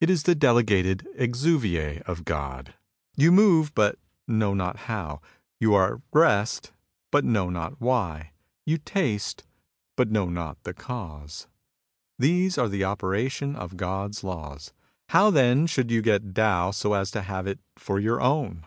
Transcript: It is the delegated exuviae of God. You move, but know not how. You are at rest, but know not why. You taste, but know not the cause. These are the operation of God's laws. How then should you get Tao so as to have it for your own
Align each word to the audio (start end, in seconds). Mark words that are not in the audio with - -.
It 0.00 0.08
is 0.08 0.22
the 0.22 0.34
delegated 0.34 1.06
exuviae 1.14 2.00
of 2.06 2.24
God. 2.24 2.72
You 3.18 3.30
move, 3.30 3.74
but 3.74 3.98
know 4.26 4.54
not 4.54 4.76
how. 4.88 5.20
You 5.60 5.74
are 5.74 5.96
at 5.96 6.00
rest, 6.10 6.72
but 7.10 7.22
know 7.22 7.50
not 7.50 7.78
why. 7.78 8.32
You 8.64 8.78
taste, 8.78 9.44
but 9.94 10.10
know 10.10 10.30
not 10.30 10.56
the 10.62 10.72
cause. 10.72 11.48
These 12.18 12.56
are 12.56 12.70
the 12.70 12.84
operation 12.84 13.54
of 13.56 13.76
God's 13.76 14.24
laws. 14.24 14.72
How 15.10 15.30
then 15.30 15.66
should 15.66 15.90
you 15.90 16.00
get 16.00 16.34
Tao 16.34 16.70
so 16.70 16.94
as 16.94 17.10
to 17.10 17.20
have 17.20 17.46
it 17.46 17.60
for 17.76 18.00
your 18.00 18.22
own 18.22 18.64